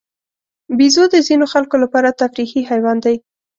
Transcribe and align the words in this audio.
بیزو 0.77 1.03
د 1.11 1.15
ځینو 1.27 1.45
خلکو 1.53 1.75
لپاره 1.83 2.15
تفریحي 2.21 2.61
حیوان 2.69 2.97
دی. 3.05 3.15